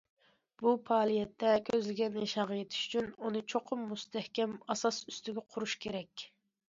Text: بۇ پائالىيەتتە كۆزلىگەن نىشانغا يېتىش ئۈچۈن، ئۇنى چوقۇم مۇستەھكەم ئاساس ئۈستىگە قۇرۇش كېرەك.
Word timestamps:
بۇ 0.61 0.71
پائالىيەتتە 0.85 1.51
كۆزلىگەن 1.67 2.17
نىشانغا 2.21 2.57
يېتىش 2.59 2.87
ئۈچۈن، 2.87 3.11
ئۇنى 3.19 3.43
چوقۇم 3.53 3.85
مۇستەھكەم 3.93 4.57
ئاساس 4.65 5.03
ئۈستىگە 5.11 5.45
قۇرۇش 5.55 5.77
كېرەك. 5.85 6.27